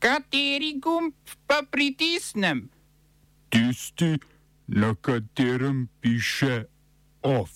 [0.00, 1.12] Kateri gumb
[1.46, 2.70] pa pritisnem?
[3.52, 4.16] Tisti,
[4.66, 6.64] na katerem piše
[7.22, 7.50] OF.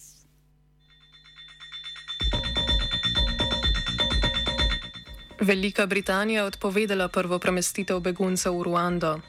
[5.41, 9.21] Velika Britanija odpovedala prvo premestitev beguncev v Ruando.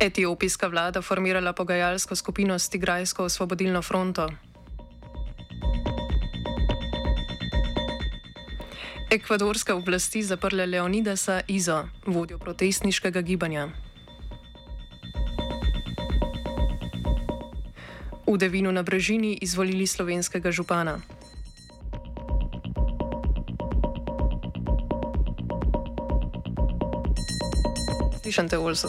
[0.00, 4.30] Etiopijska vlada formirala pogajalsko skupino s Tigrajsko osvobodilno fronto.
[9.10, 13.68] Ekvadorske oblasti zaprle Leonidasa Izo, vodjo protestniškega gibanja.
[18.26, 20.98] V Devinu na Brežini izvolili slovenskega župana.
[28.22, 28.88] Slišite, Olso.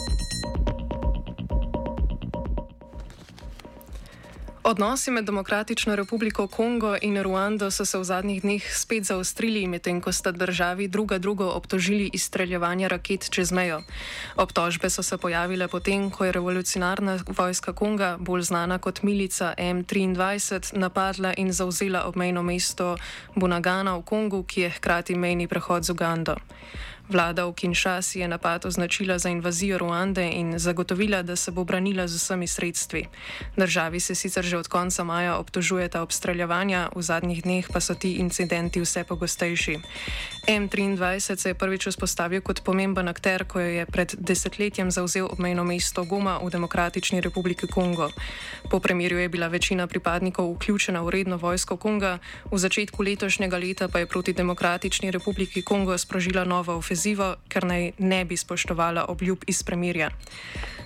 [4.68, 10.00] Odnosi med Demokratično republiko Kongo in Ruando so se v zadnjih dneh spet zaostrili, medtem
[10.00, 13.80] ko sta državi druga drugo obtožili izstreljevanja raket čez mejo.
[14.36, 20.76] Obtožbe so se pojavile potem, ko je revolucionarna vojska Konga, bolj znana kot milica M23,
[20.76, 22.96] napadla in zauzela obmejno mesto
[23.34, 26.36] Bunagana v Kongu, ki je hkrati mejni prehod z Ugando.
[27.08, 32.04] Vlada v Kinshasi je napad označila za invazijo Ruande in zagotovila, da se bo branila
[32.08, 33.08] z vsemi sredstvi.
[33.56, 38.20] Državi se sicer že od konca maja obtožujeta obstreljevanja, v zadnjih dneh pa so ti
[38.20, 39.80] incidenti vse pogostejši.
[40.48, 46.04] M23 se je prvič vzpostavil kot pomemben akter, ko je pred desetletjem zauzel obmejno mesto
[46.04, 48.12] Goma v Demokratični republiki Kongo.
[48.70, 52.18] Po premirju je bila večina pripadnikov vključena v redno vojsko Konga,
[52.52, 57.64] v začetku letošnjega leta pa je proti Demokratični republiki Kongo sprožila nova ofenziva ofenzivo, ker
[57.64, 60.10] naj ne bi spoštovala obljub iz premirja.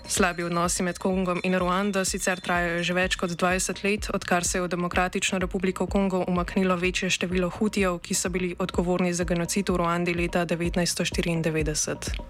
[0.08, 4.58] Slabi odnosi med Kongom in Ruando sicer trajajo že več kot 20 let, odkar se
[4.58, 9.68] je v Demokratično republiko Kongo umaknilo večje število hutijev, ki so bili odgovorni za genocid
[9.68, 12.20] v Ruandi leta 1994.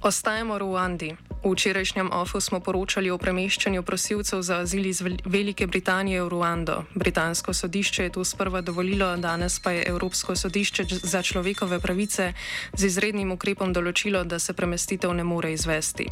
[0.00, 1.27] Ostajamo v Ruandi.
[1.38, 6.82] V včerajšnjem OFU smo poročali o premeščanju prosilcev za azil iz Velike Britanije v Ruando.
[6.94, 12.32] Britansko sodišče je to sprva dovolilo, danes pa je Evropsko sodišče za človekove pravice
[12.74, 16.10] z izrednim ukrepom določilo, da se premestitev ne more izvesti.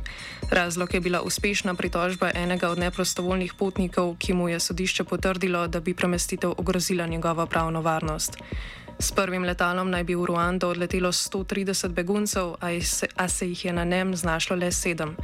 [0.51, 5.81] Razlog je bila uspešna pritožba enega od neprostovoljnih potnikov, ki mu je sodišče potrdilo, da
[5.81, 8.39] bi premestitev ogrozila njegovo pravno varnost.
[8.99, 13.65] S prvim letalom naj bi v Ruando odletelo 130 beguncev, a se, a se jih
[13.65, 15.17] je na njem znašlo le sedem.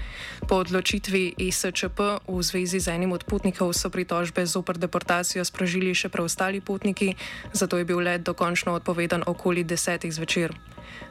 [0.48, 6.08] Po odločitvi ISČP v zvezi z enim od potnikov so pritožbe zoper deportacijo sprožili še
[6.08, 7.16] preostali potniki,
[7.52, 10.52] zato je bil let dokončno odpovedan okoli desetih zvečer.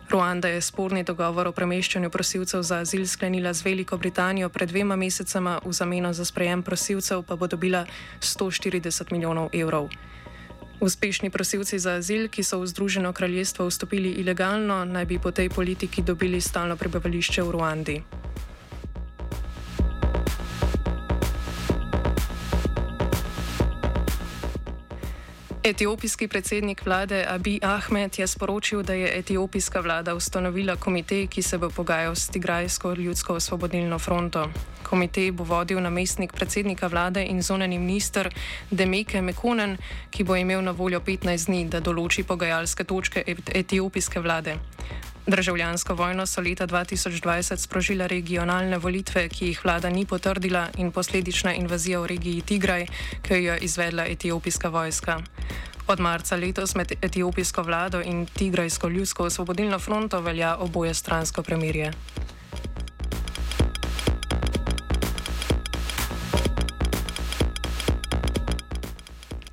[0.10, 4.96] Ruanda je sporni dogovor o premeščanju prosilcev za azil sklenila z Veliko Britanijo pred dvema
[4.96, 7.86] mesecema, v zameno za sprejem prosilcev pa bo dobila
[8.22, 9.90] 140 milijonov evrov.
[10.82, 15.50] Uspešni prosilci za azil, ki so v Združeno kraljestvo vstopili ilegalno, naj bi po tej
[15.54, 17.98] politiki dobili stalno prebivališče v Ruandi.
[25.64, 31.58] Etiopijski predsednik vlade Abi Ahmed je sporočil, da je etiopijska vlada ustanovila komitej, ki se
[31.58, 34.50] bo pogajal s Tigrajsko ljudsko osvobodilno fronto.
[34.84, 38.34] Komitej bo vodil namestnik predsednika vlade in zunani minister
[38.72, 39.78] Demeke Mekonen,
[40.10, 43.24] ki bo imel na voljo 15 dni, da določi pogajalske točke
[43.54, 44.58] etiopijske vlade.
[45.28, 51.54] Državljansko vojno so leta 2020 sprožile regionalne volitve, ki jih vlada ni potrdila, in posledična
[51.54, 52.88] invazija v regiji Tigraj,
[53.22, 55.20] ki jo je izvedla etiopijska vojska.
[55.88, 61.92] Od marca letos med etiopijsko vlado in Tigrajsko ljudsko osvobodilno fronto velja oboje stransko premirje.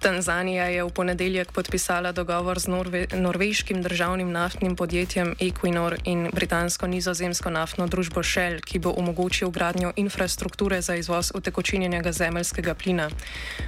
[0.09, 7.51] Tanzanija je v ponedeljek podpisala dogovor z Norve norveškim državnim naftnim podjetjem Equinor in britansko-nizozemsko
[7.53, 13.11] naftno družbo Shell, ki bo omogočil gradnjo infrastrukture za izvoz utekočinjenega zemeljskega plina.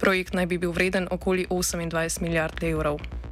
[0.00, 3.25] Projekt naj bi bil vreden okoli 28 milijard evrov.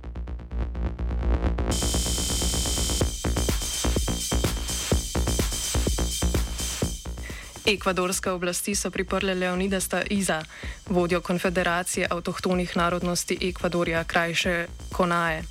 [7.66, 10.43] Ekvadorske oblasti so priprle Leonidasta Iza,
[10.87, 15.43] vodjo Konfederacije avtohtonih narodnosti Ekvadorja, krajše Konae.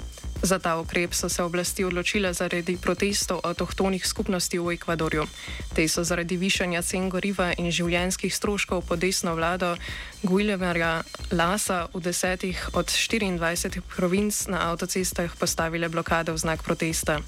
[0.44, 5.26] Za ta ukrep so se oblasti odločile zaradi protestov avtohtonih skupnosti v Ekvadorju.
[5.74, 9.74] Te so zaradi višanja cen goriva in življenjskih stroškov pod desno vlado
[10.22, 11.02] Guillermoja
[11.32, 17.22] Lasa v desetih od 24 provinc na avtocestah postavile blokade v znak protesta.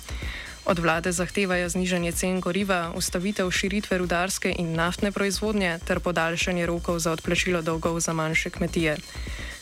[0.65, 6.99] Od vlade zahtevajo znižanje cen goriva, ustavitev širitve rudarske in naftne proizvodnje ter podaljšanje rokov
[6.99, 8.97] za odplačilo dolgov za manjše kmetije.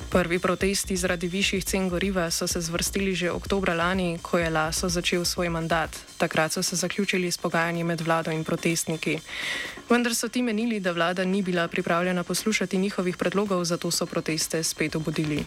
[0.09, 4.89] Prvi protesti zaradi višjih cen goriva so se zvrstili že oktobra lani, ko je Laso
[4.89, 5.89] začel svoj mandat.
[6.17, 9.19] Takrat so se zaključili s pogajanji med vlado in protestniki.
[9.89, 14.63] Vendar so ti menili, da vlada ni bila pripravljena poslušati njihovih predlogov, zato so proteste
[14.63, 15.45] spet obudili.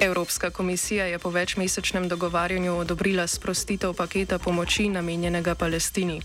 [0.00, 6.22] Evropska komisija je po večmesečnem dogovarjanju odobrila sprostitev paketa pomoči namenjenega Palestini.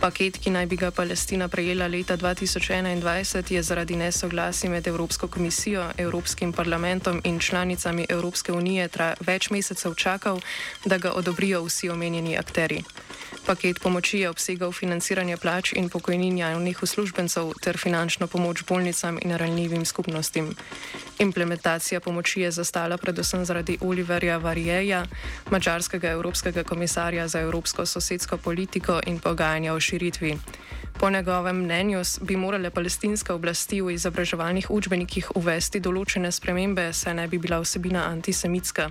[0.00, 5.84] Paket, ki naj bi ga Palestina prejela leta 2021, je zaradi nesoglasij med Evropsko komisijo,
[5.98, 8.88] Evropskim parlamentom in članicami Evropske unije
[9.20, 10.40] več mesecev čakal,
[10.84, 12.82] da ga odobrijo vsi omenjeni akteri.
[13.46, 19.36] Paket pomoči je obsegal financiranje plač in pokojnin javnih uslužbencev ter finančno pomoč bolnicam in
[19.36, 20.54] ranljivim skupnostim.
[21.18, 25.04] Implementacija pomoči je zastala predvsem zaradi Oliverja Varijeja,
[25.50, 30.38] mačarskega evropskega komisarja za evropsko sosedsko politiko in pogajanja o širitvi.
[31.00, 37.28] Po njegovem mnenju bi morale palestinske oblasti v izobraževalnih učbenikih uvesti določene spremembe, saj ne
[37.28, 38.90] bi bila vsebina antisemitska.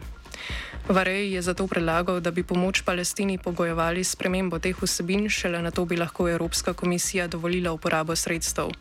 [0.89, 5.69] Varej je zato predlagal, da bi pomoč Palestini pogojevali s premembo teh vsebin, šele na
[5.71, 8.73] to bi lahko Evropska komisija dovolila uporabo sredstev.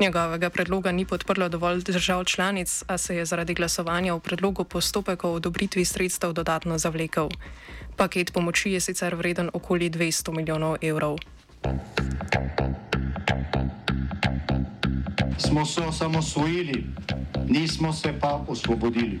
[0.00, 5.24] Njegovega predloga ni podprlo dovolj držav članic, a se je zaradi glasovanja v predlogu postopek
[5.24, 7.28] o odobritvi sredstev dodatno zavlekel.
[7.96, 11.18] Paket pomoči je sicer vreden okoli 200 milijonov evrov.
[15.38, 16.86] Smo se osamosvojili,
[17.48, 19.20] nismo se pa osvobodili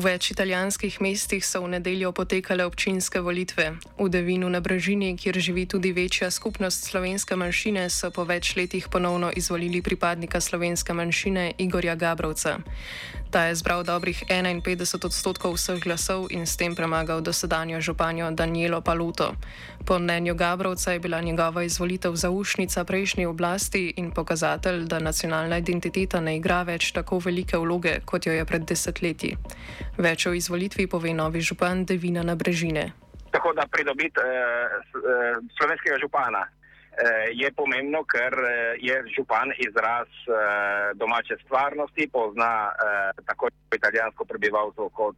[0.00, 3.76] V več italijanskih mestih so v nedeljo potekale občinske volitve.
[4.00, 8.88] V Devinu na Brežini, kjer živi tudi večja skupnost slovenske manjšine, so po več letih
[8.88, 12.56] ponovno izvolili pripadnika slovenske manjšine Igorja Gabrovca.
[13.30, 18.82] Ta je zbral dobrih 51 odstotkov vseh glasov in s tem premagal dosedanjo županjo Danielo
[18.82, 19.38] Paluto.
[19.86, 26.20] Po mnenju Gabrovca je bila njegova izvolitev zaušnica prejšnji oblasti in pokazatelj, da nacionalna identiteta
[26.20, 29.36] ne igra več tako velike vloge, kot jo je pred desetletji.
[29.98, 32.92] Več o izvolitvi pove novi župan Devina na Brežine.
[33.30, 36.48] Tako da pridobiti eh, eh, slovenskega župana
[37.32, 42.70] je pomembno, ker eh, je župan izraz eh, domače stvarnosti, pozna
[43.26, 45.16] tako italijansko prebivalstvo kot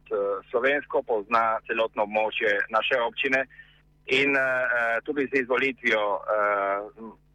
[0.49, 3.45] slovensko, pozna celotno območje naše občine
[4.05, 4.35] in
[5.03, 6.03] tudi z izvolitvijo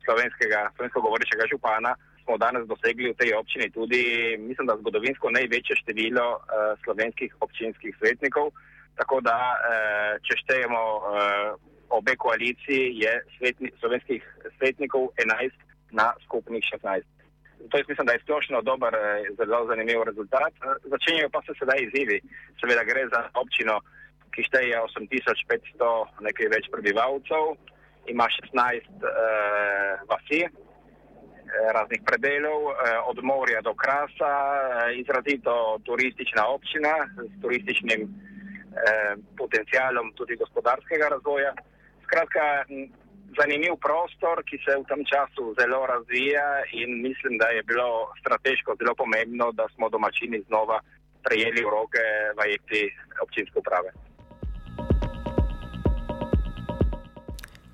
[0.04, 5.76] slovenskega, slovensko govorečega župana smo danes dosegli v tej občini tudi, mislim, da zgodovinsko največje
[5.82, 6.26] število
[6.84, 8.52] slovenskih občinskih svetnikov,
[9.00, 9.38] tako da
[10.22, 10.82] če štejemo
[11.90, 14.22] obe koaliciji je svetni, slovenskih
[14.58, 15.50] svetnikov 11
[15.90, 17.02] na skupnih 16.
[17.70, 20.52] To je, mislim, da je splošno dober, eh, zelo zanimiv rezultat.
[20.62, 22.20] Eh, začenjajo pa se sedaj izzivi.
[22.60, 23.80] Seveda gre za občino,
[24.32, 27.44] ki šteje 8500 nekaj več prebivalcev,
[28.06, 30.50] ima 16 eh, vasi, eh,
[31.76, 36.94] raznih predelov, eh, od morja do krasa, eh, izrazito turistična občina
[37.30, 41.52] s turističnim eh, potencialom tudi gospodarskega razvoja.
[42.08, 42.64] Skratka,
[43.36, 48.76] zanimiv prostor, ki se v tem času zelo razvija in mislim, da je bilo strateško
[48.80, 50.80] zelo pomembno, da smo domačini znova
[51.24, 52.04] prejeli v roke
[52.38, 52.80] vajeti
[53.22, 53.90] občinske uprave.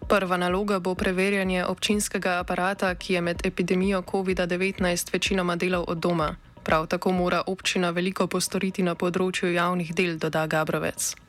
[0.09, 6.37] Prva naloga bo preverjanje občinskega aparata, ki je med epidemijo COVID-19 večinoma delal od doma.
[6.65, 11.24] Prav tako mora občina veliko postoriti na področju javnih del, doda Gabrovec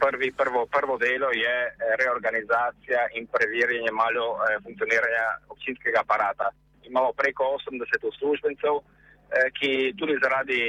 [0.00, 6.46] prvi, prvo, prvo delo je eh, reorganizacija in preverjanje malo eh, funkcioniranja občinskega aparata.
[6.90, 10.60] Imamo preko 80 uslužbencev, eh, ki tudi zaradi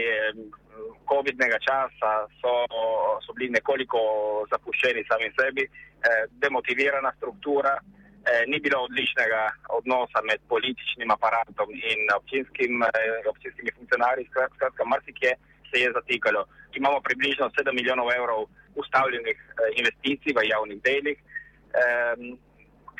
[1.11, 2.11] COVID-nega časa
[2.41, 2.53] so,
[3.23, 3.99] so bili nekoliko
[4.51, 5.63] zapuščeni sami sebi,
[6.43, 7.73] demotivirana struktura,
[8.47, 9.41] ni bilo odličnega
[9.77, 12.81] odnosa med političnim aparatom in občinskim,
[13.33, 15.35] občinskimi funkcionarji, skratka, marsikje
[15.69, 16.45] se je zatikalo.
[16.79, 21.19] Imamo približno 7 milijonov evrov ustavljenih eh, investicij v javnih delih.
[21.73, 22.15] Eh,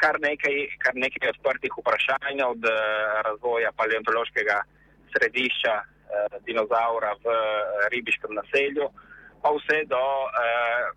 [0.02, 2.72] Kar nekaj, kar nekaj odprtih vprašanj od uh,
[3.22, 4.56] razvoja paleontološkega
[5.14, 8.88] središča uh, dinozaura v uh, ribiškem naselju,
[9.44, 10.88] pa vse do uh,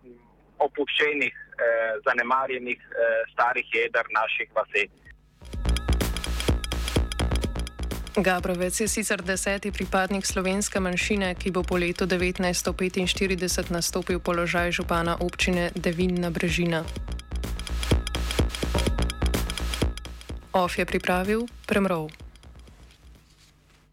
[0.65, 4.87] opuščenih, uh, zanemarjenih uh, starih jeder naših vasi.
[8.15, 15.19] Gabrovec je sicer deseti pripadnik slovenske manjšine, ki bo po letu 1945 nastopil položaj župana
[15.19, 16.83] občine Devinna Brežina.
[20.55, 22.24] OF je pripravil Premrov.